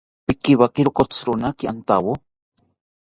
Pikiwakiro 0.27 0.89
kotzironaki 0.97 1.63
antawo 1.71 2.11